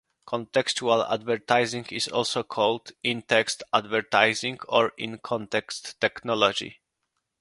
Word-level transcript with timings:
Contextual 0.25 1.07
advertising 1.11 1.85
is 1.91 2.07
also 2.07 2.41
called 2.41 2.93
"In-Text" 3.03 3.61
advertising 3.71 4.57
or 4.67 4.93
"In-Context" 4.97 5.95
technology. 6.01 6.81